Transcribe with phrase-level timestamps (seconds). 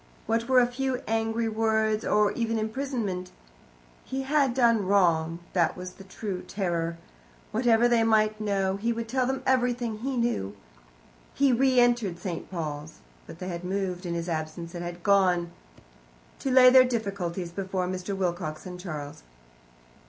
[0.25, 3.29] What were a few angry words, or even imprisonment?
[4.03, 6.97] He had done wrong that was the true terror.
[7.51, 10.55] Whatever they might know, he would tell them everything he knew.
[11.35, 12.49] He re entered St.
[12.49, 12.93] Paul's.
[13.27, 15.51] But they had moved in his absence, and had gone
[16.39, 18.17] to lay their difficulties before Mr.
[18.17, 19.21] Wilcox and Charles.